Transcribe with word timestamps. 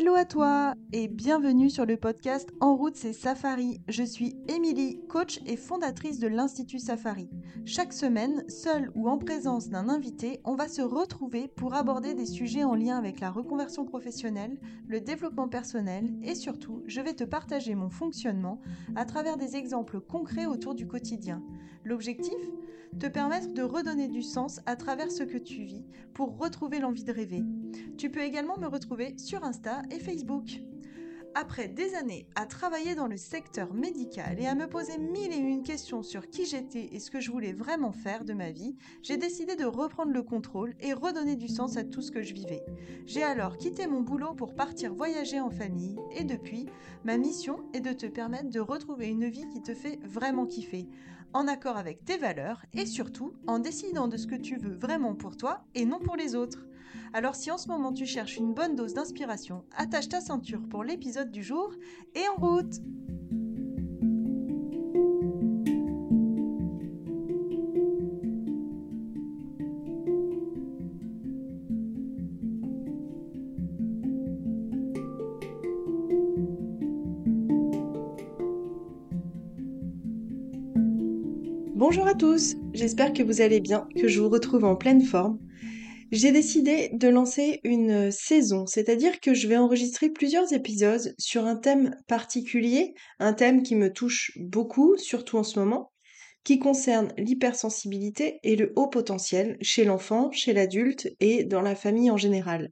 Hello 0.00 0.14
à 0.14 0.24
toi 0.24 0.74
et 0.92 1.08
bienvenue 1.08 1.70
sur 1.70 1.84
le 1.84 1.96
podcast 1.96 2.50
En 2.60 2.76
route 2.76 2.94
c'est 2.94 3.12
Safari. 3.12 3.80
Je 3.88 4.04
suis 4.04 4.36
Émilie, 4.46 5.00
coach 5.08 5.40
et 5.44 5.56
fondatrice 5.56 6.20
de 6.20 6.28
l'Institut 6.28 6.78
Safari. 6.78 7.28
Chaque 7.64 7.92
semaine, 7.92 8.48
seule 8.48 8.92
ou 8.94 9.08
en 9.08 9.18
présence 9.18 9.70
d'un 9.70 9.88
invité, 9.88 10.40
on 10.44 10.54
va 10.54 10.68
se 10.68 10.82
retrouver 10.82 11.48
pour 11.48 11.74
aborder 11.74 12.14
des 12.14 12.26
sujets 12.26 12.62
en 12.62 12.76
lien 12.76 12.96
avec 12.96 13.18
la 13.18 13.32
reconversion 13.32 13.84
professionnelle, 13.84 14.60
le 14.86 15.00
développement 15.00 15.48
personnel 15.48 16.14
et 16.22 16.36
surtout, 16.36 16.84
je 16.86 17.00
vais 17.00 17.14
te 17.14 17.24
partager 17.24 17.74
mon 17.74 17.90
fonctionnement 17.90 18.60
à 18.94 19.04
travers 19.04 19.36
des 19.36 19.56
exemples 19.56 19.98
concrets 20.00 20.46
autour 20.46 20.76
du 20.76 20.86
quotidien. 20.86 21.42
L'objectif? 21.84 22.38
Te 22.98 23.06
permettre 23.06 23.52
de 23.52 23.62
redonner 23.62 24.08
du 24.08 24.22
sens 24.22 24.60
à 24.66 24.74
travers 24.74 25.12
ce 25.12 25.22
que 25.22 25.38
tu 25.38 25.62
vis 25.62 25.84
pour 26.14 26.38
retrouver 26.38 26.78
l'envie 26.80 27.04
de 27.04 27.12
rêver. 27.12 27.44
Tu 27.96 28.10
peux 28.10 28.22
également 28.22 28.58
me 28.58 28.66
retrouver 28.66 29.14
sur 29.18 29.44
Insta 29.44 29.82
et 29.90 29.98
Facebook. 29.98 30.60
Après 31.34 31.68
des 31.68 31.94
années 31.94 32.26
à 32.34 32.46
travailler 32.46 32.94
dans 32.94 33.06
le 33.06 33.16
secteur 33.16 33.72
médical 33.72 34.40
et 34.40 34.46
à 34.46 34.54
me 34.54 34.66
poser 34.66 34.98
mille 34.98 35.32
et 35.32 35.36
une 35.36 35.62
questions 35.62 36.02
sur 36.02 36.28
qui 36.28 36.46
j'étais 36.46 36.88
et 36.92 36.98
ce 36.98 37.10
que 37.10 37.20
je 37.20 37.30
voulais 37.30 37.52
vraiment 37.52 37.92
faire 37.92 38.24
de 38.24 38.32
ma 38.32 38.50
vie, 38.50 38.74
j'ai 39.02 39.18
décidé 39.18 39.54
de 39.54 39.64
reprendre 39.64 40.12
le 40.12 40.22
contrôle 40.22 40.74
et 40.80 40.92
redonner 40.92 41.36
du 41.36 41.48
sens 41.48 41.76
à 41.76 41.84
tout 41.84 42.02
ce 42.02 42.10
que 42.10 42.22
je 42.22 42.34
vivais. 42.34 42.64
J'ai 43.06 43.22
alors 43.22 43.56
quitté 43.56 43.86
mon 43.86 44.00
boulot 44.00 44.34
pour 44.34 44.54
partir 44.54 44.94
voyager 44.94 45.38
en 45.38 45.50
famille 45.50 45.96
et 46.12 46.24
depuis, 46.24 46.66
ma 47.04 47.18
mission 47.18 47.60
est 47.72 47.80
de 47.80 47.92
te 47.92 48.06
permettre 48.06 48.50
de 48.50 48.60
retrouver 48.60 49.08
une 49.08 49.28
vie 49.28 49.48
qui 49.48 49.62
te 49.62 49.74
fait 49.74 50.00
vraiment 50.04 50.46
kiffer, 50.46 50.88
en 51.34 51.46
accord 51.46 51.76
avec 51.76 52.04
tes 52.04 52.16
valeurs 52.16 52.64
et 52.72 52.86
surtout 52.86 53.34
en 53.46 53.58
décidant 53.58 54.08
de 54.08 54.16
ce 54.16 54.26
que 54.26 54.34
tu 54.34 54.56
veux 54.56 54.74
vraiment 54.74 55.14
pour 55.14 55.36
toi 55.36 55.64
et 55.74 55.84
non 55.84 56.00
pour 56.00 56.16
les 56.16 56.34
autres. 56.34 56.67
Alors 57.14 57.34
si 57.34 57.50
en 57.50 57.56
ce 57.56 57.68
moment 57.68 57.92
tu 57.92 58.04
cherches 58.04 58.36
une 58.36 58.52
bonne 58.52 58.76
dose 58.76 58.94
d'inspiration, 58.94 59.64
attache 59.76 60.08
ta 60.08 60.20
ceinture 60.20 60.60
pour 60.68 60.84
l'épisode 60.84 61.30
du 61.30 61.42
jour 61.42 61.72
et 62.14 62.28
en 62.36 62.40
route. 62.40 62.74
Bonjour 81.74 82.06
à 82.06 82.14
tous, 82.14 82.56
j'espère 82.74 83.12
que 83.12 83.22
vous 83.22 83.40
allez 83.40 83.60
bien, 83.60 83.86
que 83.96 84.08
je 84.08 84.20
vous 84.20 84.28
retrouve 84.28 84.64
en 84.64 84.76
pleine 84.76 85.00
forme 85.00 85.38
j'ai 86.10 86.32
décidé 86.32 86.90
de 86.92 87.08
lancer 87.08 87.60
une 87.64 88.10
saison, 88.10 88.66
c'est-à-dire 88.66 89.20
que 89.20 89.34
je 89.34 89.46
vais 89.46 89.56
enregistrer 89.56 90.10
plusieurs 90.10 90.52
épisodes 90.52 91.14
sur 91.18 91.44
un 91.44 91.56
thème 91.56 91.94
particulier, 92.06 92.94
un 93.18 93.34
thème 93.34 93.62
qui 93.62 93.74
me 93.74 93.92
touche 93.92 94.32
beaucoup, 94.36 94.96
surtout 94.96 95.36
en 95.36 95.42
ce 95.42 95.58
moment, 95.58 95.92
qui 96.44 96.58
concerne 96.58 97.12
l'hypersensibilité 97.18 98.40
et 98.42 98.56
le 98.56 98.72
haut 98.76 98.88
potentiel 98.88 99.58
chez 99.60 99.84
l'enfant, 99.84 100.30
chez 100.32 100.54
l'adulte 100.54 101.08
et 101.20 101.44
dans 101.44 101.60
la 101.60 101.74
famille 101.74 102.10
en 102.10 102.16
général. 102.16 102.70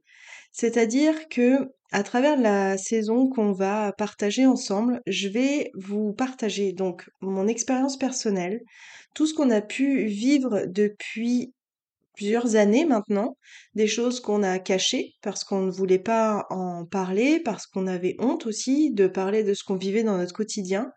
C'est-à-dire 0.51 1.27
que 1.29 1.69
à 1.91 2.03
travers 2.03 2.37
la 2.37 2.77
saison 2.77 3.29
qu'on 3.29 3.51
va 3.51 3.93
partager 3.93 4.45
ensemble, 4.45 5.01
je 5.05 5.27
vais 5.29 5.71
vous 5.75 6.11
partager 6.13 6.73
donc 6.73 7.07
mon 7.21 7.47
expérience 7.47 7.97
personnelle, 7.97 8.61
tout 9.13 9.25
ce 9.25 9.33
qu'on 9.33 9.51
a 9.51 9.61
pu 9.61 10.05
vivre 10.05 10.63
depuis 10.67 11.53
plusieurs 12.17 12.55
années 12.55 12.83
maintenant, 12.83 13.37
des 13.75 13.87
choses 13.87 14.19
qu'on 14.19 14.43
a 14.43 14.59
cachées 14.59 15.13
parce 15.21 15.43
qu'on 15.43 15.61
ne 15.61 15.71
voulait 15.71 15.99
pas 15.99 16.47
en 16.49 16.85
parler, 16.85 17.39
parce 17.39 17.67
qu'on 17.67 17.87
avait 17.87 18.15
honte 18.19 18.47
aussi 18.47 18.91
de 18.91 19.07
parler 19.07 19.43
de 19.43 19.53
ce 19.53 19.63
qu'on 19.63 19.77
vivait 19.77 20.03
dans 20.03 20.17
notre 20.17 20.33
quotidien. 20.33 20.91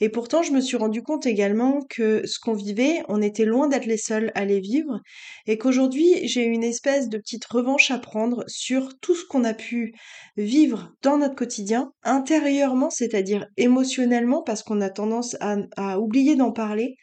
Et 0.00 0.10
pourtant, 0.10 0.42
je 0.42 0.52
me 0.52 0.60
suis 0.60 0.76
rendu 0.76 1.02
compte 1.02 1.24
également 1.24 1.80
que 1.88 2.26
ce 2.26 2.38
qu'on 2.38 2.52
vivait, 2.52 3.02
on 3.08 3.22
était 3.22 3.46
loin 3.46 3.66
d'être 3.68 3.86
les 3.86 3.96
seuls 3.96 4.30
à 4.34 4.44
les 4.44 4.60
vivre, 4.60 5.00
et 5.46 5.56
qu'aujourd'hui, 5.56 6.26
j'ai 6.28 6.42
une 6.42 6.64
espèce 6.64 7.08
de 7.08 7.16
petite 7.16 7.46
revanche 7.46 7.90
à 7.90 7.98
prendre 7.98 8.44
sur 8.46 8.98
tout 9.00 9.14
ce 9.14 9.24
qu'on 9.24 9.44
a 9.44 9.54
pu 9.54 9.94
vivre 10.36 10.92
dans 11.02 11.16
notre 11.16 11.34
quotidien, 11.34 11.92
intérieurement, 12.02 12.90
c'est-à-dire 12.90 13.46
émotionnellement, 13.56 14.42
parce 14.42 14.62
qu'on 14.62 14.82
a 14.82 14.90
tendance 14.90 15.36
à, 15.40 15.56
à 15.78 15.98
oublier 15.98 16.36
d'en 16.36 16.52
parler, 16.52 16.96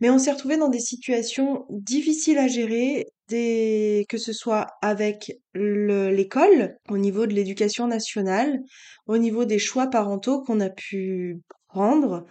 mais 0.00 0.10
on 0.10 0.18
s'est 0.18 0.32
retrouvé 0.32 0.56
dans 0.56 0.68
des 0.68 0.80
situations 0.80 1.66
difficiles 1.70 2.38
à 2.38 2.48
gérer, 2.48 3.06
que 3.28 4.18
ce 4.18 4.32
soit 4.32 4.66
avec 4.82 5.38
l'école, 5.54 6.76
au 6.90 6.98
niveau 6.98 7.26
de 7.26 7.32
l'éducation 7.32 7.86
nationale, 7.86 8.60
au 9.06 9.18
niveau 9.18 9.44
des 9.44 9.58
choix 9.58 9.88
parentaux 9.88 10.42
qu'on 10.42 10.60
a 10.60 10.70
pu 10.70 11.40
prendre, 11.68 12.26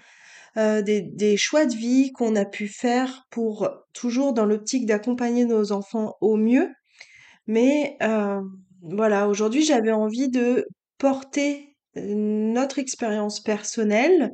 euh, 0.58 0.82
des, 0.82 1.02
des, 1.02 1.38
choix 1.38 1.66
de 1.66 1.74
vie 1.74 2.12
qu'on 2.12 2.36
a 2.36 2.46
pu 2.46 2.68
faire 2.68 3.26
pour 3.30 3.70
toujours 3.94 4.34
dans 4.34 4.46
l'optique 4.46 4.86
d'accompagner 4.86 5.46
nos 5.46 5.72
enfants 5.72 6.18
au 6.20 6.36
mieux. 6.36 6.70
Mais 7.48 7.98
euh, 8.02 8.42
voilà, 8.82 9.28
aujourd'hui 9.28 9.64
j'avais 9.64 9.92
envie 9.92 10.30
de 10.30 10.68
porter 10.98 11.76
euh, 11.98 12.14
notre 12.16 12.80
expérience 12.80 13.40
personnelle, 13.42 14.34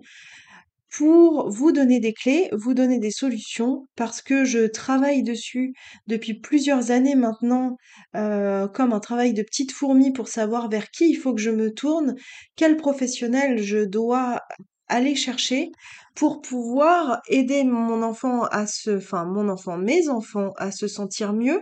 pour 0.98 1.48
vous 1.52 1.72
donner 1.72 2.00
des 2.00 2.12
clés, 2.12 2.50
vous 2.54 2.74
donner 2.74 2.98
des 2.98 3.12
solutions, 3.12 3.86
parce 3.96 4.24
que 4.24 4.46
je 4.46 4.66
travaille 4.66 5.22
dessus 5.22 5.74
depuis 6.08 6.34
plusieurs 6.34 6.90
années 6.90 7.14
maintenant, 7.14 7.78
euh, 8.16 8.68
comme 8.68 8.94
un 8.94 9.00
travail 9.00 9.34
de 9.34 9.44
petite 9.44 9.72
fourmi 9.72 10.12
pour 10.12 10.28
savoir 10.28 10.70
vers 10.70 10.90
qui 10.90 11.12
il 11.12 11.16
faut 11.16 11.36
que 11.36 11.42
je 11.42 11.52
me 11.52 11.72
tourne, 11.72 12.16
quel 12.56 12.78
professionnel 12.78 13.62
je 13.62 13.86
dois 13.86 14.42
aller 14.88 15.14
chercher 15.14 15.70
pour 16.16 16.42
pouvoir 16.42 17.22
aider 17.28 17.64
mon 17.64 18.02
enfant 18.02 18.46
à 18.46 18.66
se, 18.66 18.98
enfin 18.98 19.26
mon 19.26 19.50
enfant, 19.50 19.78
mes 19.78 20.10
enfants 20.10 20.54
à 20.58 20.72
se 20.72 20.88
sentir 20.88 21.32
mieux. 21.34 21.62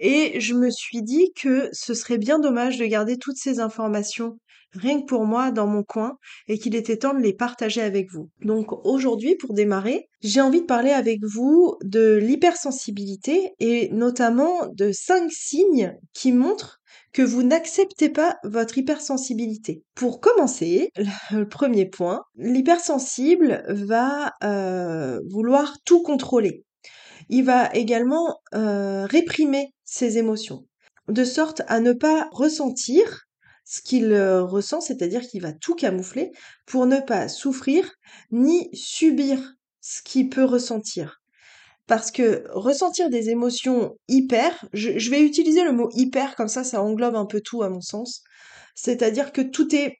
Et 0.00 0.40
je 0.40 0.54
me 0.54 0.70
suis 0.70 1.02
dit 1.02 1.30
que 1.40 1.68
ce 1.72 1.94
serait 1.94 2.18
bien 2.18 2.40
dommage 2.40 2.76
de 2.76 2.86
garder 2.86 3.18
toutes 3.18 3.38
ces 3.38 3.60
informations 3.60 4.36
rien 4.72 5.00
que 5.00 5.06
pour 5.06 5.24
moi 5.24 5.50
dans 5.50 5.66
mon 5.66 5.82
coin 5.82 6.18
et 6.46 6.58
qu'il 6.58 6.74
était 6.74 6.98
temps 6.98 7.14
de 7.14 7.20
les 7.20 7.32
partager 7.32 7.80
avec 7.80 8.10
vous. 8.10 8.30
Donc 8.42 8.72
aujourd'hui, 8.86 9.36
pour 9.36 9.54
démarrer, 9.54 10.08
j'ai 10.20 10.40
envie 10.40 10.60
de 10.60 10.66
parler 10.66 10.90
avec 10.90 11.20
vous 11.22 11.76
de 11.82 12.16
l'hypersensibilité 12.16 13.54
et 13.60 13.88
notamment 13.92 14.66
de 14.74 14.92
cinq 14.92 15.30
signes 15.30 15.96
qui 16.12 16.32
montrent 16.32 16.80
que 17.12 17.22
vous 17.22 17.42
n'acceptez 17.42 18.10
pas 18.10 18.36
votre 18.44 18.78
hypersensibilité. 18.78 19.82
Pour 19.94 20.20
commencer, 20.20 20.90
le 21.30 21.48
premier 21.48 21.86
point, 21.86 22.22
l'hypersensible 22.36 23.64
va 23.68 24.34
euh, 24.44 25.20
vouloir 25.30 25.78
tout 25.84 26.02
contrôler. 26.02 26.64
Il 27.28 27.44
va 27.44 27.70
également 27.74 28.40
euh, 28.54 29.04
réprimer 29.06 29.74
ses 29.84 30.18
émotions, 30.18 30.66
de 31.08 31.24
sorte 31.24 31.62
à 31.66 31.80
ne 31.80 31.92
pas 31.92 32.28
ressentir 32.32 33.27
ce 33.68 33.82
qu'il 33.82 34.12
euh, 34.12 34.42
ressent, 34.44 34.80
c'est-à-dire 34.80 35.20
qu'il 35.20 35.42
va 35.42 35.52
tout 35.52 35.74
camoufler 35.74 36.32
pour 36.64 36.86
ne 36.86 37.00
pas 37.00 37.28
souffrir 37.28 37.92
ni 38.30 38.70
subir 38.72 39.56
ce 39.82 40.00
qu'il 40.02 40.30
peut 40.30 40.44
ressentir. 40.44 41.20
Parce 41.86 42.10
que 42.10 42.44
ressentir 42.50 43.10
des 43.10 43.28
émotions 43.28 43.94
hyper, 44.08 44.66
je, 44.72 45.10
vais 45.10 45.20
utiliser 45.20 45.64
le 45.64 45.72
mot 45.72 45.90
hyper, 45.92 46.34
comme 46.34 46.48
ça 46.48 46.64
ça 46.64 46.82
englobe 46.82 47.14
un 47.14 47.26
peu 47.26 47.42
tout 47.42 47.62
à 47.62 47.68
mon 47.68 47.82
sens, 47.82 48.22
c'est-à-dire 48.74 49.32
que 49.32 49.42
tout 49.42 49.74
est 49.74 49.96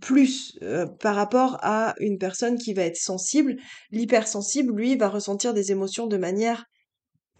plus 0.00 0.56
euh, 0.62 0.86
par 0.86 1.16
rapport 1.16 1.58
à 1.62 1.94
une 1.98 2.18
personne 2.18 2.56
qui 2.56 2.72
va 2.72 2.82
être 2.82 2.96
sensible. 2.96 3.56
L'hypersensible, 3.90 4.72
lui, 4.74 4.96
va 4.96 5.08
ressentir 5.08 5.54
des 5.54 5.72
émotions 5.72 6.06
de 6.06 6.16
manière 6.16 6.66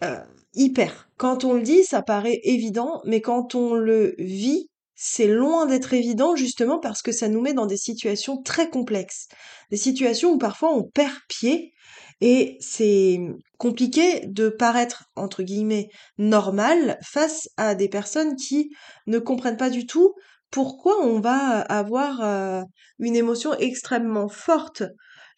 euh, 0.03 0.19
hyper. 0.53 1.09
Quand 1.17 1.45
on 1.45 1.53
le 1.53 1.61
dit, 1.61 1.83
ça 1.83 2.01
paraît 2.01 2.39
évident, 2.43 3.01
mais 3.05 3.21
quand 3.21 3.55
on 3.55 3.73
le 3.73 4.15
vit, 4.17 4.68
c'est 5.01 5.27
loin 5.27 5.65
d'être 5.65 5.93
évident 5.93 6.35
justement 6.35 6.77
parce 6.77 7.01
que 7.01 7.13
ça 7.13 7.29
nous 7.29 7.39
met 7.39 7.53
dans 7.53 7.65
des 7.65 7.77
situations 7.77 8.41
très 8.41 8.69
complexes. 8.69 9.29
Des 9.71 9.77
situations 9.77 10.33
où 10.33 10.37
parfois 10.37 10.73
on 10.73 10.83
perd 10.83 11.15
pied 11.29 11.73
et 12.19 12.57
c'est 12.59 13.21
compliqué 13.57 14.25
de 14.27 14.49
paraître, 14.49 15.05
entre 15.15 15.41
guillemets, 15.41 15.87
normal 16.17 16.99
face 17.01 17.47
à 17.55 17.75
des 17.75 17.87
personnes 17.87 18.35
qui 18.35 18.71
ne 19.07 19.19
comprennent 19.19 19.55
pas 19.55 19.69
du 19.69 19.85
tout 19.85 20.15
pourquoi 20.51 21.01
on 21.01 21.21
va 21.21 21.61
avoir 21.61 22.21
euh, 22.21 22.61
une 22.97 23.15
émotion 23.15 23.53
extrêmement 23.53 24.27
forte 24.27 24.83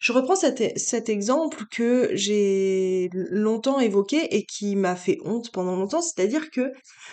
je 0.02 0.12
reprends 0.12 0.34
cet, 0.34 0.76
cet 0.78 1.08
exemple 1.08 1.64
que 1.70 2.10
j'ai 2.12 3.08
longtemps 3.12 3.78
évoqué 3.78 4.34
et 4.36 4.44
qui 4.44 4.74
m'a 4.74 4.96
fait 4.96 5.18
honte 5.24 5.52
pendant 5.52 5.76
longtemps, 5.76 6.02
c'est-à-dire 6.02 6.50
que 6.50 6.72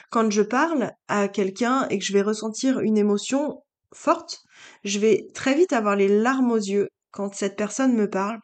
quand 0.10 0.32
je 0.32 0.42
parle 0.42 0.92
à 1.08 1.28
quelqu'un 1.28 1.88
et 1.90 2.00
que 2.00 2.06
je 2.06 2.14
vais 2.14 2.24
ressentir 2.24 2.80
une 2.80 2.98
émotion 2.98 3.62
forte, 3.94 4.40
je 4.84 4.98
vais 5.00 5.28
très 5.36 5.54
vite 5.54 5.72
avoir 5.72 5.96
les 5.96 6.08
larmes 6.08 6.52
aux 6.52 6.58
yeux 6.58 6.90
quand 7.12 7.36
cette 7.36 7.56
personne 7.56 7.94
me 7.96 8.10
parle 8.10 8.40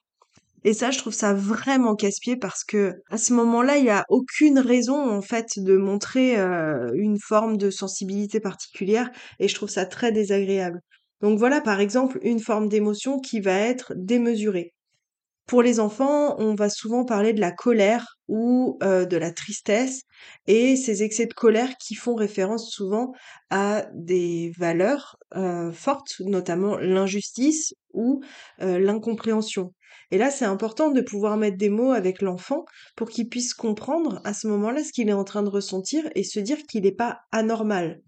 Et 0.64 0.74
ça, 0.74 0.92
je 0.92 1.00
trouve 1.00 1.14
ça 1.14 1.34
vraiment 1.34 1.96
casse-pied 1.96 2.38
parce 2.38 2.64
que 2.64 2.94
à 3.10 3.18
ce 3.18 3.34
moment-là, 3.34 3.78
il 3.78 3.84
n'y 3.86 3.90
a 3.92 4.06
aucune 4.10 4.60
raison 4.60 5.12
en 5.12 5.22
fait 5.22 5.48
de 5.58 5.78
montrer 5.78 6.40
euh, 6.40 6.92
une 6.96 7.20
forme 7.20 7.58
de 7.58 7.70
sensibilité 7.72 8.40
particulière 8.40 9.10
et 9.40 9.48
je 9.48 9.56
trouve 9.56 9.70
ça 9.70 9.86
très 9.86 10.12
désagréable. 10.12 10.82
Donc 11.22 11.40
voilà, 11.40 11.62
par 11.62 11.80
exemple, 11.80 12.20
une 12.24 12.40
forme 12.40 12.70
d'émotion 12.70 13.20
qui 13.20 13.40
va 13.40 13.58
être 13.58 13.94
démesurée. 13.96 14.74
Pour 15.48 15.62
les 15.62 15.80
enfants, 15.80 16.36
on 16.40 16.56
va 16.56 16.70
souvent 16.70 17.06
parler 17.06 17.32
de 17.32 17.40
la 17.40 17.52
colère 17.52 18.18
ou 18.28 18.80
euh, 18.82 19.06
de 19.06 19.16
la 19.16 19.32
tristesse 19.32 20.02
et 20.48 20.76
ces 20.76 21.04
excès 21.04 21.28
de 21.28 21.34
colère 21.36 21.78
qui 21.78 21.94
font 21.94 22.16
référence 22.16 22.72
souvent 22.72 23.12
à 23.52 23.86
des 23.94 24.52
valeurs 24.58 25.18
euh, 25.36 25.72
fortes, 25.72 26.16
notamment 26.22 26.78
l'injustice 26.78 27.76
ou 27.94 28.22
euh, 28.62 28.80
l'incompréhension. 28.80 29.72
Et 30.10 30.18
là, 30.18 30.32
c'est 30.32 30.46
important 30.46 30.90
de 30.90 31.02
pouvoir 31.02 31.38
mettre 31.38 31.58
des 31.58 31.70
mots 31.70 31.92
avec 31.92 32.24
l'enfant 32.24 32.66
pour 32.96 33.10
qu'il 33.10 33.30
puisse 33.30 33.54
comprendre 33.54 34.22
à 34.24 34.34
ce 34.34 34.48
moment-là 34.48 34.84
ce 34.84 34.92
qu'il 34.92 35.10
est 35.10 35.14
en 35.14 35.24
train 35.24 35.44
de 35.44 35.50
ressentir 35.50 36.10
et 36.16 36.24
se 36.24 36.40
dire 36.40 36.58
qu'il 36.68 36.84
n'est 36.84 36.92
pas 36.92 37.20
anormal. 37.32 38.02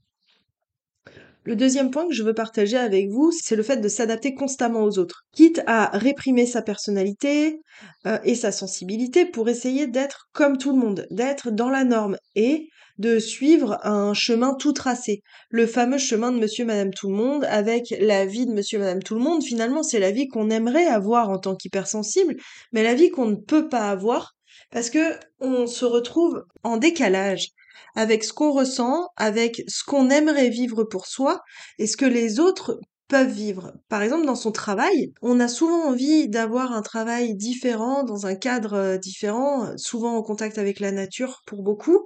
Le 1.48 1.56
deuxième 1.56 1.92
point 1.92 2.06
que 2.06 2.14
je 2.14 2.24
veux 2.24 2.34
partager 2.34 2.76
avec 2.76 3.08
vous, 3.08 3.32
c'est 3.32 3.56
le 3.56 3.64
fait 3.64 3.78
de 3.78 3.88
s'adapter 3.88 4.34
constamment 4.34 4.84
aux 4.84 5.00
autres, 5.00 5.24
quitte 5.32 5.62
à 5.66 5.98
réprimer 5.98 6.46
sa 6.46 6.62
personnalité 6.62 7.62
euh, 8.06 8.18
et 8.26 8.36
sa 8.36 8.52
sensibilité 8.52 9.24
pour 9.24 9.48
essayer 9.48 9.88
d'être 9.88 10.28
comme 10.34 10.58
tout 10.58 10.74
le 10.74 10.78
monde, 10.78 11.08
d'être 11.10 11.50
dans 11.50 11.70
la 11.70 11.86
norme 11.86 12.18
et 12.36 12.68
de 12.98 13.18
suivre 13.18 13.80
un 13.84 14.14
chemin 14.14 14.56
tout 14.56 14.74
tracé. 14.74 15.22
Le 15.50 15.66
fameux 15.68 16.00
chemin 16.00 16.34
de 16.34 16.38
monsieur, 16.38 16.66
madame, 16.66 16.94
tout 16.94 17.08
le 17.08 17.16
monde, 17.16 17.46
avec 17.46 17.96
la 17.98 18.26
vie 18.26 18.46
de 18.46 18.52
monsieur, 18.52 18.80
madame, 18.80 19.02
tout 19.02 19.16
le 19.16 19.22
monde, 19.22 19.42
finalement, 19.42 19.84
c'est 19.84 20.00
la 20.00 20.12
vie 20.12 20.28
qu'on 20.28 20.50
aimerait 20.50 20.88
avoir 20.88 21.30
en 21.30 21.40
tant 21.40 21.56
qu'hypersensible, 21.56 22.36
mais 22.74 22.84
la 22.84 22.94
vie 22.94 23.10
qu'on 23.10 23.28
ne 23.28 23.36
peut 23.36 23.70
pas 23.70 23.90
avoir 23.90 24.34
parce 24.70 24.90
que 24.90 25.18
on 25.40 25.66
se 25.66 25.86
retrouve 25.86 26.44
en 26.64 26.76
décalage 26.76 27.54
avec 27.96 28.24
ce 28.24 28.34
qu'on 28.34 28.52
ressent, 28.52 29.10
avec 29.18 29.64
ce 29.68 29.84
qu'on 29.84 30.10
aimerait 30.10 30.50
vivre 30.50 30.84
pour 30.84 31.08
soi 31.08 31.42
et 31.80 31.88
ce 31.88 31.98
que 31.98 32.06
les 32.06 32.40
autres 32.40 32.80
peuvent 33.08 33.32
vivre. 33.32 33.74
Par 33.90 34.02
exemple, 34.02 34.26
dans 34.26 34.36
son 34.36 34.52
travail, 34.52 35.14
on 35.22 35.40
a 35.40 35.48
souvent 35.48 35.88
envie 35.88 36.28
d'avoir 36.28 36.74
un 36.74 36.82
travail 36.82 37.36
différent, 37.36 38.04
dans 38.04 38.26
un 38.26 38.36
cadre 38.36 38.74
euh, 38.74 38.98
différent, 38.98 39.78
souvent 39.78 40.16
en 40.16 40.22
contact 40.22 40.58
avec 40.58 40.80
la 40.80 40.92
nature 40.92 41.42
pour 41.46 41.64
beaucoup, 41.64 42.06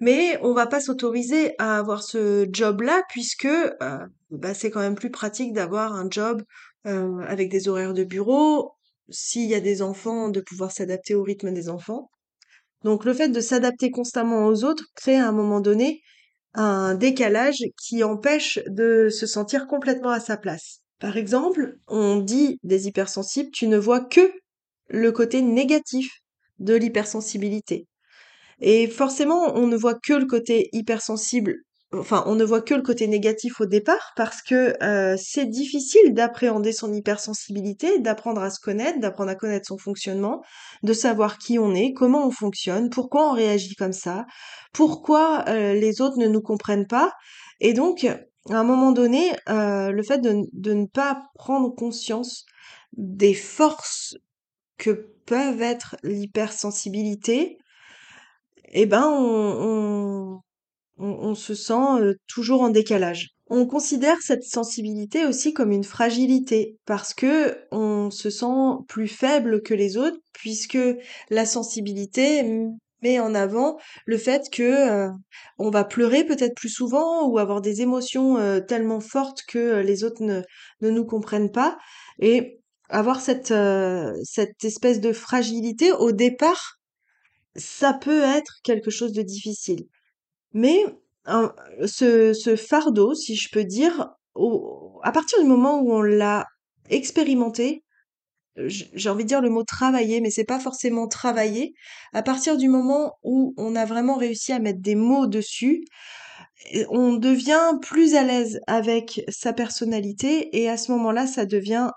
mais 0.00 0.38
on 0.42 0.54
va 0.54 0.66
pas 0.66 0.80
s'autoriser 0.80 1.54
à 1.58 1.78
avoir 1.78 2.02
ce 2.02 2.48
job-là 2.50 3.02
puisque 3.10 3.44
euh, 3.44 3.98
bah, 4.30 4.54
c'est 4.54 4.70
quand 4.70 4.80
même 4.80 4.94
plus 4.94 5.10
pratique 5.10 5.52
d'avoir 5.52 5.94
un 5.94 6.08
job 6.10 6.42
euh, 6.86 7.18
avec 7.28 7.50
des 7.50 7.68
horaires 7.68 7.94
de 7.94 8.04
bureau, 8.04 8.72
s'il 9.10 9.48
y 9.48 9.54
a 9.54 9.60
des 9.60 9.82
enfants, 9.82 10.30
de 10.30 10.40
pouvoir 10.40 10.72
s'adapter 10.72 11.14
au 11.14 11.22
rythme 11.22 11.52
des 11.52 11.68
enfants. 11.68 12.10
Donc 12.84 13.04
le 13.04 13.14
fait 13.14 13.28
de 13.28 13.40
s'adapter 13.40 13.90
constamment 13.90 14.46
aux 14.46 14.64
autres 14.64 14.84
crée 14.94 15.16
à 15.16 15.28
un 15.28 15.32
moment 15.32 15.60
donné 15.60 16.02
un 16.54 16.94
décalage 16.94 17.62
qui 17.80 18.02
empêche 18.02 18.58
de 18.66 19.08
se 19.10 19.26
sentir 19.26 19.66
complètement 19.66 20.10
à 20.10 20.20
sa 20.20 20.36
place. 20.36 20.80
Par 20.98 21.16
exemple, 21.16 21.78
on 21.86 22.16
dit 22.16 22.58
des 22.62 22.86
hypersensibles, 22.88 23.50
tu 23.52 23.68
ne 23.68 23.78
vois 23.78 24.00
que 24.00 24.32
le 24.88 25.12
côté 25.12 25.42
négatif 25.42 26.10
de 26.58 26.74
l'hypersensibilité. 26.74 27.86
Et 28.60 28.88
forcément, 28.88 29.54
on 29.56 29.66
ne 29.66 29.76
voit 29.76 29.94
que 29.94 30.12
le 30.12 30.26
côté 30.26 30.68
hypersensible 30.72 31.56
enfin, 31.92 32.22
on 32.26 32.34
ne 32.34 32.44
voit 32.44 32.60
que 32.60 32.74
le 32.74 32.82
côté 32.82 33.06
négatif 33.08 33.60
au 33.60 33.66
départ 33.66 34.12
parce 34.16 34.42
que 34.42 34.74
euh, 34.82 35.16
c'est 35.18 35.46
difficile 35.46 36.14
d'appréhender 36.14 36.72
son 36.72 36.92
hypersensibilité, 36.92 37.98
d'apprendre 37.98 38.42
à 38.42 38.50
se 38.50 38.60
connaître, 38.60 39.00
d'apprendre 39.00 39.30
à 39.30 39.34
connaître 39.34 39.66
son 39.66 39.78
fonctionnement, 39.78 40.42
de 40.82 40.92
savoir 40.92 41.38
qui 41.38 41.58
on 41.58 41.74
est, 41.74 41.92
comment 41.92 42.26
on 42.26 42.30
fonctionne, 42.30 42.90
pourquoi 42.90 43.30
on 43.30 43.32
réagit 43.32 43.74
comme 43.74 43.92
ça, 43.92 44.26
pourquoi 44.72 45.44
euh, 45.48 45.74
les 45.74 46.00
autres 46.00 46.18
ne 46.18 46.28
nous 46.28 46.42
comprennent 46.42 46.86
pas. 46.86 47.12
Et 47.60 47.72
donc, 47.74 48.04
à 48.04 48.58
un 48.58 48.64
moment 48.64 48.92
donné, 48.92 49.32
euh, 49.48 49.90
le 49.90 50.02
fait 50.02 50.18
de, 50.18 50.46
ne 50.54 50.86
pas 50.86 51.22
prendre 51.34 51.74
conscience 51.74 52.46
des 52.92 53.34
forces 53.34 54.16
que 54.78 54.90
peuvent 55.26 55.60
être 55.62 55.96
l'hypersensibilité, 56.02 57.58
eh 58.72 58.86
ben, 58.86 59.04
on 59.08 60.40
on, 61.00 61.34
se 61.34 61.54
sent 61.54 62.16
toujours 62.26 62.62
en 62.62 62.68
décalage. 62.68 63.30
On 63.48 63.66
considère 63.66 64.20
cette 64.20 64.44
sensibilité 64.44 65.26
aussi 65.26 65.52
comme 65.52 65.72
une 65.72 65.84
fragilité 65.84 66.76
parce 66.86 67.14
que 67.14 67.56
on 67.72 68.10
se 68.10 68.30
sent 68.30 68.84
plus 68.86 69.08
faible 69.08 69.62
que 69.62 69.74
les 69.74 69.96
autres 69.96 70.18
puisque 70.32 70.78
la 71.30 71.46
sensibilité 71.46 72.44
met 73.02 73.18
en 73.18 73.34
avant 73.34 73.78
le 74.04 74.18
fait 74.18 74.50
que 74.52 75.08
on 75.58 75.70
va 75.70 75.84
pleurer 75.84 76.24
peut-être 76.24 76.54
plus 76.54 76.68
souvent 76.68 77.26
ou 77.26 77.38
avoir 77.38 77.60
des 77.60 77.80
émotions 77.80 78.60
tellement 78.68 79.00
fortes 79.00 79.42
que 79.48 79.80
les 79.80 80.04
autres 80.04 80.22
ne, 80.22 80.42
ne 80.80 80.90
nous 80.90 81.06
comprennent 81.06 81.50
pas 81.50 81.76
et 82.20 82.60
avoir 82.88 83.20
cette 83.20 83.54
cette 84.24 84.64
espèce 84.64 85.00
de 85.00 85.12
fragilité 85.12 85.92
au 85.92 86.12
départ 86.12 86.78
ça 87.56 87.94
peut 87.94 88.22
être 88.22 88.60
quelque 88.62 88.90
chose 88.90 89.12
de 89.12 89.22
difficile 89.22 89.86
mais 90.52 90.84
ce, 91.86 92.56
fardeau, 92.56 93.14
si 93.14 93.36
je 93.36 93.48
peux 93.50 93.64
dire, 93.64 94.10
à 95.02 95.12
partir 95.12 95.40
du 95.42 95.48
moment 95.48 95.80
où 95.80 95.92
on 95.92 96.02
l'a 96.02 96.46
expérimenté, 96.88 97.84
j'ai 98.56 99.08
envie 99.08 99.24
de 99.24 99.28
dire 99.28 99.40
le 99.40 99.48
mot 99.48 99.62
travailler, 99.62 100.20
mais 100.20 100.30
c'est 100.30 100.44
pas 100.44 100.58
forcément 100.58 101.08
travailler. 101.08 101.72
À 102.12 102.22
partir 102.22 102.56
du 102.56 102.68
moment 102.68 103.14
où 103.22 103.54
on 103.56 103.76
a 103.76 103.84
vraiment 103.84 104.16
réussi 104.16 104.52
à 104.52 104.58
mettre 104.58 104.80
des 104.80 104.96
mots 104.96 105.26
dessus, 105.26 105.84
on 106.90 107.14
devient 107.14 107.78
plus 107.80 108.14
à 108.14 108.22
l'aise 108.22 108.60
avec 108.66 109.22
sa 109.28 109.52
personnalité 109.52 110.60
et 110.60 110.68
à 110.68 110.76
ce 110.76 110.92
moment-là, 110.92 111.26
ça 111.26 111.46
devient 111.46 111.90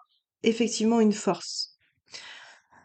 effectivement 0.43 0.99
une 0.99 1.11
force. 1.11 1.77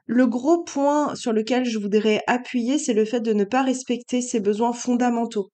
Le 0.06 0.26
gros 0.26 0.64
point 0.64 1.14
sur 1.14 1.32
lequel 1.32 1.66
je 1.66 1.78
voudrais 1.78 2.22
appuyer, 2.26 2.78
c'est 2.78 2.94
le 2.94 3.04
fait 3.04 3.20
de 3.20 3.34
ne 3.34 3.44
pas 3.44 3.62
respecter 3.62 4.22
ses 4.22 4.40
besoins 4.40 4.72
fondamentaux 4.72 5.50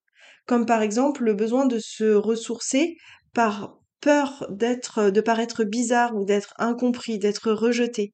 comme 0.46 0.66
par 0.66 0.82
exemple 0.82 1.24
le 1.24 1.34
besoin 1.34 1.66
de 1.66 1.78
se 1.78 2.14
ressourcer 2.14 2.96
par 3.32 3.78
peur 4.00 4.46
d'être 4.50 5.10
de 5.10 5.20
paraître 5.22 5.64
bizarre 5.64 6.14
ou 6.14 6.24
d'être 6.26 6.52
incompris, 6.58 7.18
d'être 7.18 7.52
rejeté. 7.52 8.12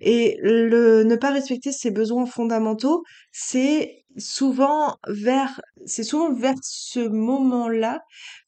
Et 0.00 0.36
le 0.42 1.04
ne 1.04 1.16
pas 1.16 1.30
respecter 1.30 1.72
ses 1.72 1.90
besoins 1.92 2.26
fondamentaux, 2.26 3.04
c'est 3.32 4.04
souvent 4.16 4.96
vers 5.08 5.60
c'est 5.86 6.02
souvent 6.02 6.32
vers 6.32 6.56
ce 6.62 7.00
moment-là 7.00 8.00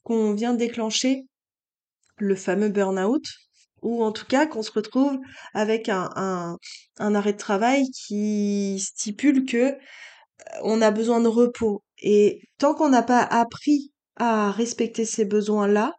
qu'on 0.03 0.35
vient 0.35 0.55
déclencher 0.55 1.23
le 2.19 2.35
fameux 2.35 2.69
burn-out 2.69 3.25
ou 3.83 4.03
en 4.05 4.13
tout 4.13 4.27
cas 4.27 4.47
qu'on 4.47 4.63
se 4.63 4.73
retrouve 4.73 5.19
avec 5.55 5.89
un, 5.89 6.11
un, 6.17 6.57
un 6.99 7.15
arrêt 7.15 7.33
de 7.33 7.39
travail 7.39 7.85
qui 7.91 8.79
stipule 8.81 9.45
que 9.47 9.75
on 10.63 10.83
a 10.83 10.91
besoin 10.91 11.21
de 11.21 11.29
repos. 11.29 11.83
Et 12.03 12.41
tant 12.59 12.75
qu'on 12.75 12.89
n'a 12.89 13.03
pas 13.03 13.23
appris 13.23 13.93
à 14.17 14.51
respecter 14.51 15.05
ces 15.05 15.25
besoins-là, 15.25 15.95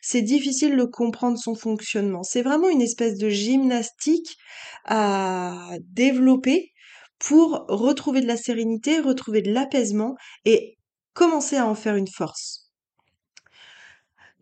c'est 0.00 0.22
difficile 0.22 0.76
de 0.76 0.84
comprendre 0.84 1.38
son 1.38 1.54
fonctionnement. 1.54 2.22
C'est 2.22 2.42
vraiment 2.42 2.68
une 2.68 2.82
espèce 2.82 3.16
de 3.16 3.28
gymnastique 3.28 4.36
à 4.84 5.70
développer 5.80 6.72
pour 7.18 7.64
retrouver 7.68 8.20
de 8.20 8.26
la 8.26 8.36
sérénité, 8.36 9.00
retrouver 9.00 9.40
de 9.40 9.52
l'apaisement 9.52 10.14
et 10.44 10.76
commencer 11.14 11.56
à 11.56 11.66
en 11.66 11.74
faire 11.74 11.96
une 11.96 12.08
force. 12.08 12.70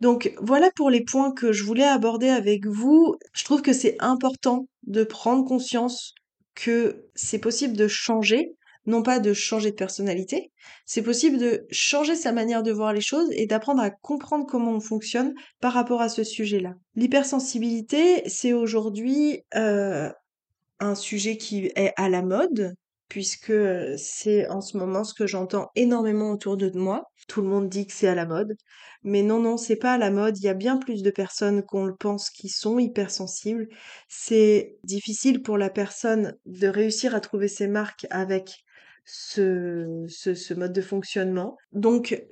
Donc 0.01 0.33
voilà 0.41 0.69
pour 0.75 0.89
les 0.89 1.03
points 1.03 1.31
que 1.31 1.53
je 1.53 1.63
voulais 1.63 1.85
aborder 1.85 2.27
avec 2.27 2.65
vous. 2.65 3.15
Je 3.33 3.45
trouve 3.45 3.61
que 3.61 3.71
c'est 3.71 3.95
important 3.99 4.67
de 4.85 5.05
prendre 5.05 5.45
conscience 5.45 6.13
que 6.55 7.05
c'est 7.15 7.39
possible 7.39 7.77
de 7.77 7.87
changer, 7.87 8.57
non 8.85 9.01
pas 9.01 9.19
de 9.19 9.33
changer 9.33 9.71
de 9.71 9.75
personnalité, 9.75 10.51
c'est 10.85 11.01
possible 11.01 11.37
de 11.37 11.65
changer 11.71 12.15
sa 12.15 12.31
manière 12.31 12.63
de 12.63 12.71
voir 12.71 12.93
les 12.93 13.01
choses 13.01 13.29
et 13.31 13.45
d'apprendre 13.45 13.81
à 13.81 13.89
comprendre 13.89 14.45
comment 14.45 14.71
on 14.71 14.79
fonctionne 14.79 15.33
par 15.61 15.73
rapport 15.73 16.01
à 16.01 16.09
ce 16.09 16.23
sujet-là. 16.23 16.75
L'hypersensibilité, 16.95 18.27
c'est 18.27 18.53
aujourd'hui 18.53 19.41
euh, 19.55 20.09
un 20.79 20.95
sujet 20.95 21.37
qui 21.37 21.71
est 21.75 21.93
à 21.95 22.09
la 22.09 22.21
mode, 22.21 22.75
puisque 23.07 23.53
c'est 23.97 24.47
en 24.49 24.61
ce 24.61 24.77
moment 24.77 25.03
ce 25.03 25.13
que 25.13 25.27
j'entends 25.27 25.69
énormément 25.75 26.31
autour 26.31 26.57
de 26.57 26.71
moi. 26.71 27.03
Tout 27.27 27.41
le 27.41 27.47
monde 27.47 27.69
dit 27.69 27.85
que 27.85 27.93
c'est 27.93 28.07
à 28.07 28.15
la 28.15 28.25
mode. 28.25 28.55
Mais 29.03 29.21
non, 29.21 29.39
non, 29.39 29.57
c'est 29.57 29.75
pas 29.75 29.93
à 29.93 29.97
la 29.97 30.09
mode. 30.09 30.37
Il 30.39 30.45
y 30.45 30.49
a 30.49 30.53
bien 30.53 30.77
plus 30.77 31.03
de 31.03 31.11
personnes 31.11 31.63
qu'on 31.63 31.85
le 31.85 31.95
pense 31.95 32.29
qui 32.29 32.49
sont 32.49 32.79
hypersensibles. 32.79 33.67
C'est 34.09 34.77
difficile 34.83 35.41
pour 35.41 35.57
la 35.57 35.69
personne 35.69 36.35
de 36.45 36.67
réussir 36.67 37.13
à 37.13 37.19
trouver 37.19 37.47
ses 37.47 37.67
marques 37.67 38.07
avec 38.09 38.63
ce, 39.05 40.05
ce, 40.07 40.53
mode 40.53 40.73
de 40.73 40.81
fonctionnement. 40.81 41.57
Donc, 41.71 42.23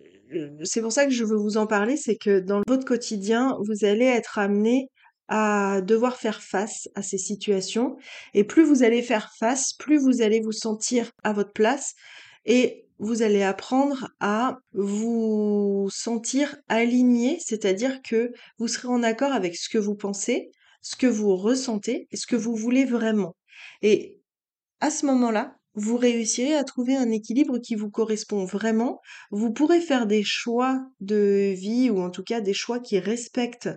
c'est 0.63 0.81
pour 0.81 0.91
ça 0.91 1.05
que 1.05 1.11
je 1.11 1.23
veux 1.23 1.37
vous 1.37 1.57
en 1.57 1.67
parler, 1.67 1.97
c'est 1.97 2.15
que 2.15 2.39
dans 2.39 2.61
votre 2.67 2.85
quotidien, 2.85 3.57
vous 3.61 3.85
allez 3.85 4.05
être 4.05 4.39
amené 4.39 4.89
à 5.27 5.81
devoir 5.81 6.17
faire 6.17 6.41
face 6.41 6.89
à 6.95 7.01
ces 7.01 7.17
situations. 7.17 7.95
Et 8.33 8.43
plus 8.43 8.63
vous 8.63 8.83
allez 8.83 9.01
faire 9.01 9.31
face, 9.39 9.73
plus 9.73 9.97
vous 9.97 10.21
allez 10.21 10.41
vous 10.41 10.51
sentir 10.51 11.11
à 11.23 11.33
votre 11.33 11.53
place 11.53 11.95
et 12.45 12.85
vous 12.99 13.23
allez 13.23 13.41
apprendre 13.41 14.09
à 14.19 14.59
vous 14.73 15.89
sentir 15.91 16.55
aligné, 16.67 17.39
c'est-à-dire 17.39 18.01
que 18.03 18.31
vous 18.59 18.67
serez 18.67 18.89
en 18.89 19.03
accord 19.03 19.31
avec 19.31 19.55
ce 19.55 19.69
que 19.69 19.77
vous 19.77 19.95
pensez, 19.95 20.51
ce 20.81 20.95
que 20.95 21.07
vous 21.07 21.35
ressentez 21.35 22.07
et 22.11 22.17
ce 22.17 22.27
que 22.27 22.35
vous 22.35 22.55
voulez 22.55 22.85
vraiment. 22.85 23.35
Et 23.81 24.19
à 24.81 24.91
ce 24.91 25.05
moment-là, 25.05 25.55
vous 25.73 25.97
réussirez 25.97 26.55
à 26.55 26.63
trouver 26.63 26.95
un 26.95 27.09
équilibre 27.11 27.59
qui 27.59 27.75
vous 27.75 27.89
correspond 27.89 28.45
vraiment. 28.45 29.01
Vous 29.31 29.51
pourrez 29.51 29.79
faire 29.79 30.05
des 30.05 30.23
choix 30.23 30.85
de 30.99 31.53
vie 31.53 31.89
ou 31.89 31.99
en 32.01 32.09
tout 32.09 32.23
cas 32.23 32.41
des 32.41 32.53
choix 32.53 32.79
qui 32.79 32.99
respectent 32.99 33.69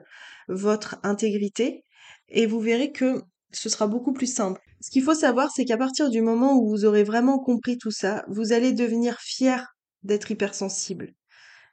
votre 0.48 0.96
intégrité 1.02 1.84
et 2.28 2.46
vous 2.46 2.60
verrez 2.60 2.92
que 2.92 3.22
ce 3.52 3.68
sera 3.68 3.86
beaucoup 3.86 4.12
plus 4.12 4.32
simple. 4.32 4.60
Ce 4.80 4.90
qu'il 4.90 5.02
faut 5.02 5.14
savoir, 5.14 5.50
c'est 5.50 5.64
qu'à 5.64 5.76
partir 5.76 6.10
du 6.10 6.20
moment 6.20 6.58
où 6.58 6.68
vous 6.68 6.84
aurez 6.84 7.04
vraiment 7.04 7.38
compris 7.38 7.78
tout 7.78 7.90
ça, 7.90 8.24
vous 8.28 8.52
allez 8.52 8.72
devenir 8.72 9.18
fier 9.20 9.74
d'être 10.02 10.30
hypersensible. 10.30 11.14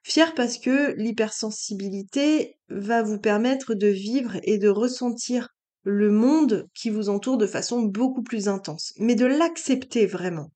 Fier 0.03 0.33
parce 0.33 0.57
que 0.57 0.93
l'hypersensibilité 0.97 2.57
va 2.69 3.03
vous 3.03 3.19
permettre 3.19 3.73
de 3.73 3.87
vivre 3.87 4.37
et 4.43 4.57
de 4.57 4.69
ressentir 4.69 5.49
le 5.83 6.11
monde 6.11 6.67
qui 6.73 6.89
vous 6.89 7.09
entoure 7.09 7.37
de 7.37 7.47
façon 7.47 7.81
beaucoup 7.81 8.23
plus 8.23 8.47
intense, 8.47 8.93
mais 8.97 9.15
de 9.15 9.25
l'accepter 9.25 10.05
vraiment. 10.05 10.51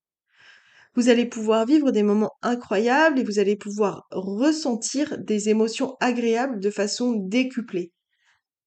Vous 0.96 1.10
allez 1.10 1.25
pouvoir 1.25 1.65
vivre 1.65 1.91
des 1.91 2.03
moments 2.03 2.32
incroyables 2.41 3.20
et 3.20 3.24
vous 3.24 3.39
allez 3.39 3.58
pouvoir 3.58 4.08
ressentir 4.12 5.17
des 5.17 5.50
émotions 5.50 5.98
agréables 6.00 6.60
de 6.60 6.70
façon 6.70 7.13
décuplée. 7.13 7.91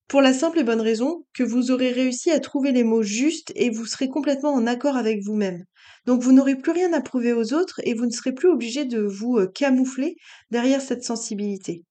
Pour 0.09 0.21
la 0.23 0.33
simple 0.33 0.59
et 0.59 0.65
bonne 0.65 0.81
raison 0.81 1.27
que 1.35 1.43
vous 1.43 1.71
aurez 1.71 1.93
réussi 1.93 2.31
à 2.31 2.41
trouver 2.41 2.73
les 2.73 2.85
mots 2.85 3.03
justes 3.03 3.53
et 3.55 3.71
vous 3.71 3.87
serez 3.87 4.09
complètement 4.09 4.53
en 4.53 4.67
accord 4.67 4.97
avec 4.97 5.23
vous-même. 5.23 5.65
Donc 6.07 6.23
vous 6.23 6.33
n'aurez 6.33 6.57
plus 6.57 6.73
rien 6.73 6.93
à 6.95 7.03
prouver 7.03 7.35
aux 7.35 7.53
autres 7.53 7.81
et 7.85 7.93
vous 7.93 8.07
ne 8.07 8.11
serez 8.11 8.33
plus 8.33 8.49
obligé 8.49 8.87
de 8.87 9.01
vous 9.01 9.37
euh, 9.37 9.47
camoufler 9.47 10.17
derrière 10.51 10.81
cette 10.81 11.05
sensibilité. 11.05 11.85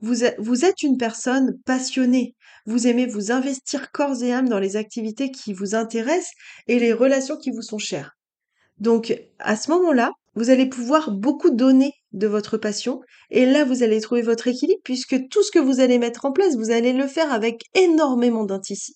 Vous, 0.00 0.64
êtes 0.64 0.82
une 0.82 0.98
personne 0.98 1.60
passionnée. 1.64 2.34
Vous 2.66 2.86
aimez 2.86 3.06
vous 3.06 3.32
investir 3.32 3.90
corps 3.90 4.22
et 4.22 4.32
âme 4.32 4.48
dans 4.48 4.58
les 4.58 4.76
activités 4.76 5.30
qui 5.30 5.52
vous 5.52 5.74
intéressent 5.74 6.32
et 6.68 6.78
les 6.78 6.92
relations 6.92 7.36
qui 7.36 7.50
vous 7.50 7.62
sont 7.62 7.78
chères. 7.78 8.12
Donc, 8.78 9.14
à 9.38 9.56
ce 9.56 9.70
moment-là, 9.70 10.12
vous 10.34 10.50
allez 10.50 10.68
pouvoir 10.68 11.10
beaucoup 11.10 11.50
donner 11.50 11.92
de 12.12 12.26
votre 12.26 12.56
passion 12.56 13.00
et 13.30 13.46
là, 13.46 13.64
vous 13.64 13.82
allez 13.82 14.00
trouver 14.00 14.22
votre 14.22 14.48
équilibre 14.48 14.80
puisque 14.84 15.28
tout 15.28 15.42
ce 15.42 15.50
que 15.50 15.58
vous 15.58 15.80
allez 15.80 15.98
mettre 15.98 16.24
en 16.24 16.32
place, 16.32 16.56
vous 16.56 16.70
allez 16.70 16.92
le 16.92 17.06
faire 17.06 17.32
avec 17.32 17.62
énormément 17.74 18.46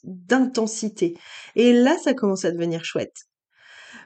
d'intensité. 0.04 1.14
Et 1.54 1.72
là, 1.72 1.96
ça 2.02 2.14
commence 2.14 2.44
à 2.44 2.52
devenir 2.52 2.84
chouette. 2.84 3.16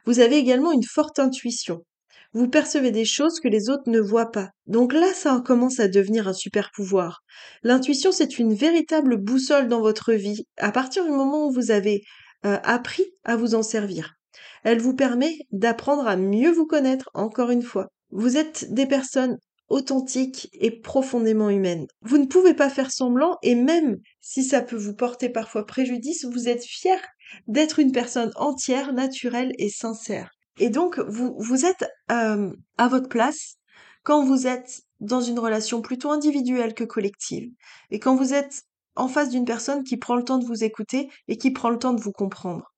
Vous 0.06 0.20
avez 0.20 0.38
également 0.38 0.72
une 0.72 0.84
forte 0.84 1.18
intuition 1.18 1.84
vous 2.32 2.49
percevez 2.49 2.90
des 2.90 3.04
choses 3.04 3.40
que 3.40 3.49
les 3.49 3.70
autres 3.70 3.88
ne 3.88 4.00
voient 4.00 4.30
pas. 4.30 4.50
Donc 4.66 4.92
là, 4.92 5.12
ça 5.14 5.42
commence 5.44 5.80
à 5.80 5.88
devenir 5.88 6.28
un 6.28 6.32
super 6.32 6.70
pouvoir. 6.75 7.22
L'intuition, 7.62 8.12
c'est 8.12 8.38
une 8.38 8.54
véritable 8.54 9.16
boussole 9.16 9.68
dans 9.68 9.80
votre 9.80 10.12
vie 10.12 10.46
à 10.56 10.70
partir 10.70 11.04
du 11.04 11.10
moment 11.10 11.46
où 11.46 11.52
vous 11.52 11.70
avez 11.70 12.02
euh, 12.44 12.58
appris 12.62 13.04
à 13.25 13.37
vous 13.37 13.54
en 13.54 13.62
servir. 13.62 14.14
Elle 14.62 14.80
vous 14.80 14.94
permet 14.94 15.34
d'apprendre 15.50 16.06
à 16.06 16.16
mieux 16.16 16.50
vous 16.50 16.66
connaître, 16.66 17.10
encore 17.14 17.50
une 17.50 17.62
fois. 17.62 17.88
Vous 18.10 18.37
êtes 18.37 18.72
des 18.72 18.87
personnes 18.87 19.38
authentiques 19.68 20.49
et 20.52 20.70
profondément 20.70 21.49
humaines. 21.49 21.87
Vous 22.02 22.18
ne 22.18 22.26
pouvez 22.26 22.54
pas 22.54 22.68
faire 22.68 22.90
semblant 22.90 23.38
et 23.42 23.54
même 23.54 23.99
si 24.20 24.42
ça 24.42 24.60
peut 24.60 24.76
vous 24.76 24.94
porter 24.94 25.28
parfois 25.28 25.64
préjudice, 25.64 26.25
vous 26.25 26.49
êtes 26.49 26.64
fier 26.64 27.00
d'être 27.46 27.78
une 27.78 27.92
personne 27.92 28.32
entière, 28.34 28.92
naturelle 28.92 29.52
et 29.58 29.68
sincère. 29.68 30.30
Et 30.60 30.68
donc, 30.68 30.98
vous, 31.00 31.34
vous 31.38 31.64
êtes 31.64 31.86
euh, 32.12 32.52
à 32.76 32.88
votre 32.88 33.08
place 33.08 33.56
quand 34.02 34.24
vous 34.24 34.46
êtes 34.46 34.82
dans 35.00 35.22
une 35.22 35.38
relation 35.38 35.80
plutôt 35.80 36.10
individuelle 36.10 36.74
que 36.74 36.84
collective. 36.84 37.50
Et 37.90 37.98
quand 37.98 38.14
vous 38.14 38.34
êtes 38.34 38.64
en 38.94 39.08
face 39.08 39.30
d'une 39.30 39.46
personne 39.46 39.84
qui 39.84 39.96
prend 39.96 40.16
le 40.16 40.24
temps 40.24 40.38
de 40.38 40.44
vous 40.44 40.62
écouter 40.62 41.08
et 41.28 41.38
qui 41.38 41.50
prend 41.50 41.70
le 41.70 41.78
temps 41.78 41.94
de 41.94 42.00
vous 42.00 42.12
comprendre. 42.12 42.74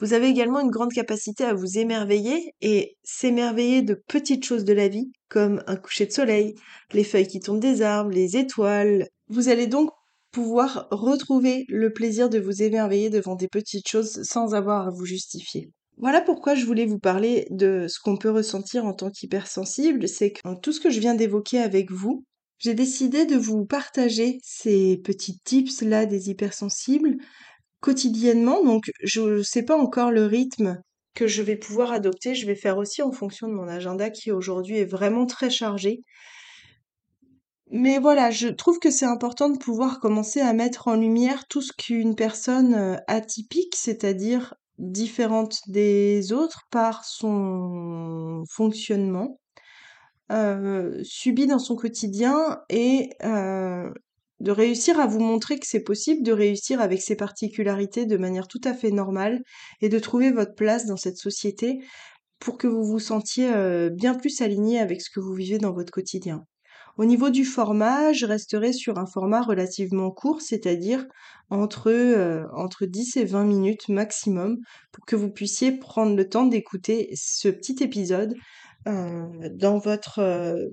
Vous 0.00 0.12
avez 0.12 0.28
également 0.28 0.60
une 0.60 0.70
grande 0.70 0.92
capacité 0.92 1.44
à 1.44 1.54
vous 1.54 1.78
émerveiller 1.78 2.54
et 2.60 2.98
s'émerveiller 3.04 3.80
de 3.80 3.94
petites 3.94 4.44
choses 4.44 4.64
de 4.64 4.74
la 4.74 4.88
vie, 4.88 5.12
comme 5.30 5.62
un 5.66 5.76
coucher 5.76 6.04
de 6.06 6.12
soleil, 6.12 6.54
les 6.92 7.04
feuilles 7.04 7.28
qui 7.28 7.40
tombent 7.40 7.60
des 7.60 7.80
arbres, 7.80 8.10
les 8.10 8.36
étoiles. 8.36 9.08
Vous 9.28 9.48
allez 9.48 9.66
donc 9.66 9.90
pouvoir 10.30 10.88
retrouver 10.90 11.64
le 11.68 11.90
plaisir 11.92 12.28
de 12.28 12.38
vous 12.38 12.62
émerveiller 12.62 13.08
devant 13.08 13.36
des 13.36 13.48
petites 13.48 13.88
choses 13.88 14.22
sans 14.24 14.54
avoir 14.54 14.88
à 14.88 14.90
vous 14.90 15.06
justifier. 15.06 15.70
Voilà 16.02 16.20
pourquoi 16.20 16.56
je 16.56 16.66
voulais 16.66 16.84
vous 16.84 16.98
parler 16.98 17.46
de 17.50 17.86
ce 17.88 18.00
qu'on 18.00 18.16
peut 18.16 18.32
ressentir 18.32 18.84
en 18.84 18.92
tant 18.92 19.08
qu'hypersensible, 19.08 20.08
c'est 20.08 20.32
que 20.32 20.40
tout 20.60 20.72
ce 20.72 20.80
que 20.80 20.90
je 20.90 20.98
viens 20.98 21.14
d'évoquer 21.14 21.60
avec 21.60 21.92
vous, 21.92 22.24
j'ai 22.58 22.74
décidé 22.74 23.24
de 23.24 23.36
vous 23.36 23.64
partager 23.64 24.40
ces 24.42 24.96
petits 24.96 25.38
tips 25.44 25.82
là 25.82 26.04
des 26.04 26.28
hypersensibles 26.28 27.18
quotidiennement. 27.78 28.64
Donc 28.64 28.90
je 29.04 29.20
ne 29.20 29.42
sais 29.44 29.62
pas 29.62 29.76
encore 29.76 30.10
le 30.10 30.26
rythme 30.26 30.82
que 31.14 31.28
je 31.28 31.40
vais 31.40 31.54
pouvoir 31.54 31.92
adopter. 31.92 32.34
Je 32.34 32.48
vais 32.48 32.56
faire 32.56 32.78
aussi 32.78 33.00
en 33.02 33.12
fonction 33.12 33.46
de 33.46 33.54
mon 33.54 33.68
agenda 33.68 34.10
qui 34.10 34.32
aujourd'hui 34.32 34.78
est 34.78 34.84
vraiment 34.84 35.26
très 35.26 35.50
chargé. 35.50 36.00
Mais 37.70 38.00
voilà, 38.00 38.32
je 38.32 38.48
trouve 38.48 38.80
que 38.80 38.90
c'est 38.90 39.06
important 39.06 39.50
de 39.50 39.58
pouvoir 39.58 40.00
commencer 40.00 40.40
à 40.40 40.52
mettre 40.52 40.88
en 40.88 40.96
lumière 40.96 41.46
tout 41.46 41.62
ce 41.62 41.72
qu'une 41.72 42.16
personne 42.16 42.74
euh, 42.74 42.96
atypique, 43.06 43.76
c'est-à-dire 43.76 44.54
différente 44.82 45.60
des 45.68 46.32
autres 46.32 46.62
par 46.70 47.04
son 47.04 48.44
fonctionnement, 48.50 49.40
euh, 50.30 51.02
dans 51.48 51.58
son 51.58 51.76
quotidien 51.76 52.60
et 52.68 53.10
de 53.22 54.50
réussir 54.50 54.98
à 54.98 55.06
vous 55.06 55.20
montrer 55.20 55.58
que 55.58 55.66
c'est 55.66 55.84
possible 55.84 56.24
de 56.24 56.32
réussir 56.32 56.80
avec 56.80 57.00
ses 57.00 57.16
particularités 57.16 58.06
de 58.06 58.16
manière 58.16 58.48
tout 58.48 58.60
à 58.64 58.74
fait 58.74 58.90
normale 58.90 59.42
et 59.80 59.88
de 59.88 59.98
trouver 59.98 60.32
votre 60.32 60.54
place 60.54 60.86
dans 60.86 60.96
cette 60.96 61.16
société 61.16 61.78
pour 62.40 62.58
que 62.58 62.66
vous 62.66 62.84
vous 62.84 62.98
sentiez 62.98 63.52
bien 63.90 64.14
plus 64.14 64.40
aligné 64.40 64.80
avec 64.80 65.00
ce 65.00 65.10
que 65.10 65.20
vous 65.20 65.34
vivez 65.34 65.58
dans 65.58 65.72
votre 65.72 65.92
quotidien. 65.92 66.44
Au 66.98 67.06
niveau 67.06 67.30
du 67.30 67.44
format, 67.44 68.12
je 68.12 68.26
resterai 68.26 68.72
sur 68.72 68.98
un 68.98 69.06
format 69.06 69.40
relativement 69.40 70.10
court, 70.10 70.42
c'est-à-dire 70.42 71.06
entre, 71.48 71.90
euh, 71.90 72.44
entre 72.54 72.84
10 72.84 73.16
et 73.16 73.24
20 73.24 73.44
minutes 73.44 73.88
maximum, 73.88 74.58
pour 74.92 75.06
que 75.06 75.16
vous 75.16 75.30
puissiez 75.30 75.72
prendre 75.72 76.14
le 76.14 76.28
temps 76.28 76.44
d'écouter 76.44 77.10
ce 77.14 77.48
petit 77.48 77.82
épisode 77.82 78.34
euh, 78.88 79.26
euh, 80.18 80.68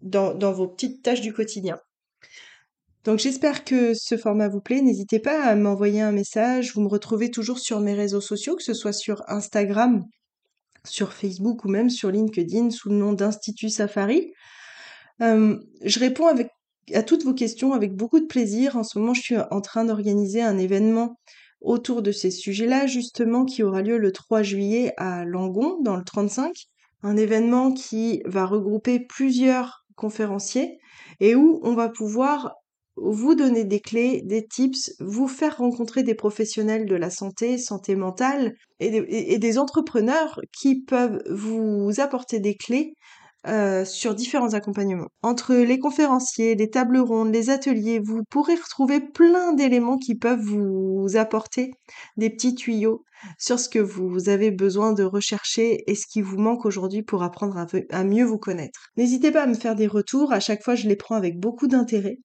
dans, 0.00 0.34
dans 0.34 0.52
vos 0.52 0.68
petites 0.68 1.02
tâches 1.02 1.20
du 1.20 1.32
quotidien. 1.34 1.78
Donc 3.04 3.18
j'espère 3.18 3.64
que 3.64 3.92
ce 3.92 4.16
format 4.16 4.48
vous 4.48 4.62
plaît. 4.62 4.80
N'hésitez 4.80 5.18
pas 5.18 5.44
à 5.44 5.54
m'envoyer 5.54 6.00
un 6.00 6.12
message. 6.12 6.74
Vous 6.74 6.80
me 6.80 6.88
retrouvez 6.88 7.30
toujours 7.30 7.58
sur 7.58 7.80
mes 7.80 7.92
réseaux 7.92 8.22
sociaux, 8.22 8.56
que 8.56 8.62
ce 8.62 8.72
soit 8.72 8.94
sur 8.94 9.22
Instagram, 9.28 10.04
sur 10.86 11.12
Facebook 11.12 11.66
ou 11.66 11.68
même 11.68 11.90
sur 11.90 12.10
LinkedIn 12.10 12.70
sous 12.70 12.88
le 12.88 12.96
nom 12.96 13.12
d'Institut 13.12 13.68
Safari 13.68 14.32
je 15.20 15.98
réponds 15.98 16.26
à 16.92 17.02
toutes 17.02 17.24
vos 17.24 17.34
questions 17.34 17.72
avec 17.72 17.94
beaucoup 17.94 18.20
de 18.20 18.26
plaisir. 18.26 18.76
En 18.76 18.84
ce 18.84 18.98
moment, 18.98 19.14
je 19.14 19.22
suis 19.22 19.36
en 19.50 19.60
train 19.60 19.84
d'organiser 19.84 20.42
un 20.42 20.58
événement 20.58 21.18
autour 21.60 22.02
de 22.02 22.12
ces 22.12 22.30
sujets-là, 22.30 22.86
justement, 22.86 23.44
qui 23.44 23.62
aura 23.62 23.82
lieu 23.82 23.96
le 23.96 24.12
3 24.12 24.42
juillet 24.42 24.92
à 24.96 25.24
Langon, 25.24 25.80
dans 25.82 25.96
le 25.96 26.04
35. 26.04 26.52
Un 27.02 27.16
événement 27.16 27.72
qui 27.72 28.22
va 28.26 28.46
regrouper 28.46 29.00
plusieurs 29.00 29.84
conférenciers 29.96 30.78
et 31.20 31.34
où 31.34 31.60
on 31.62 31.74
va 31.74 31.88
pouvoir 31.88 32.54
vous 32.96 33.34
donner 33.34 33.64
des 33.64 33.80
clés, 33.80 34.22
des 34.22 34.46
tips, 34.46 34.94
vous 35.00 35.26
faire 35.26 35.56
rencontrer 35.56 36.02
des 36.02 36.14
professionnels 36.14 36.86
de 36.86 36.94
la 36.94 37.10
santé, 37.10 37.58
santé 37.58 37.96
mentale 37.96 38.54
et 38.78 39.38
des 39.38 39.58
entrepreneurs 39.58 40.40
qui 40.52 40.82
peuvent 40.82 41.20
vous 41.28 41.92
apporter 41.98 42.38
des 42.40 42.54
clés 42.54 42.94
euh, 43.46 43.84
sur 43.84 44.14
différents 44.14 44.54
accompagnements. 44.54 45.08
Entre 45.22 45.54
les 45.54 45.78
conférenciers, 45.78 46.54
les 46.54 46.70
tables 46.70 46.98
rondes, 46.98 47.32
les 47.32 47.50
ateliers, 47.50 48.00
vous 48.02 48.22
pourrez 48.30 48.54
retrouver 48.54 49.00
plein 49.00 49.52
d'éléments 49.52 49.98
qui 49.98 50.14
peuvent 50.14 50.40
vous 50.40 51.08
apporter 51.14 51.72
des 52.16 52.30
petits 52.30 52.54
tuyaux 52.54 53.04
sur 53.38 53.58
ce 53.58 53.68
que 53.68 53.78
vous 53.78 54.28
avez 54.28 54.50
besoin 54.50 54.92
de 54.92 55.02
rechercher 55.02 55.82
et 55.86 55.94
ce 55.94 56.06
qui 56.06 56.22
vous 56.22 56.38
manque 56.38 56.64
aujourd'hui 56.66 57.02
pour 57.02 57.22
apprendre 57.22 57.56
à, 57.56 57.66
à 57.90 58.04
mieux 58.04 58.24
vous 58.24 58.38
connaître. 58.38 58.88
N'hésitez 58.96 59.30
pas 59.30 59.42
à 59.42 59.46
me 59.46 59.54
faire 59.54 59.74
des 59.74 59.86
retours, 59.86 60.32
à 60.32 60.40
chaque 60.40 60.62
fois 60.62 60.74
je 60.74 60.88
les 60.88 60.96
prends 60.96 61.16
avec 61.16 61.38
beaucoup 61.38 61.66
d'intérêt. 61.66 62.18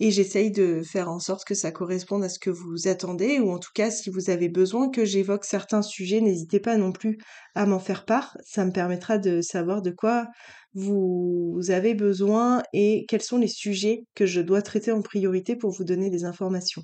Et 0.00 0.10
j'essaye 0.10 0.50
de 0.50 0.82
faire 0.82 1.10
en 1.10 1.18
sorte 1.18 1.44
que 1.44 1.54
ça 1.54 1.72
corresponde 1.72 2.24
à 2.24 2.28
ce 2.28 2.38
que 2.38 2.50
vous 2.50 2.88
attendez 2.88 3.40
ou 3.40 3.50
en 3.50 3.58
tout 3.58 3.72
cas 3.74 3.90
si 3.90 4.10
vous 4.10 4.30
avez 4.30 4.48
besoin 4.48 4.90
que 4.90 5.04
j'évoque 5.04 5.44
certains 5.44 5.82
sujets, 5.82 6.20
n'hésitez 6.20 6.60
pas 6.60 6.76
non 6.76 6.92
plus 6.92 7.18
à 7.54 7.66
m'en 7.66 7.80
faire 7.80 8.04
part. 8.04 8.36
Ça 8.44 8.64
me 8.64 8.72
permettra 8.72 9.18
de 9.18 9.40
savoir 9.40 9.82
de 9.82 9.90
quoi 9.90 10.28
vous 10.74 11.60
avez 11.68 11.94
besoin 11.94 12.62
et 12.72 13.04
quels 13.08 13.22
sont 13.22 13.38
les 13.38 13.48
sujets 13.48 14.04
que 14.14 14.26
je 14.26 14.40
dois 14.40 14.62
traiter 14.62 14.92
en 14.92 15.02
priorité 15.02 15.56
pour 15.56 15.70
vous 15.70 15.84
donner 15.84 16.10
des 16.10 16.24
informations. 16.24 16.82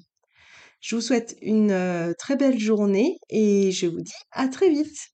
Je 0.80 0.96
vous 0.96 1.02
souhaite 1.02 1.36
une 1.40 1.70
euh, 1.70 2.12
très 2.18 2.36
belle 2.36 2.58
journée 2.58 3.16
et 3.30 3.70
je 3.72 3.86
vous 3.86 4.02
dis 4.02 4.12
à 4.32 4.48
très 4.48 4.70
vite. 4.70 5.08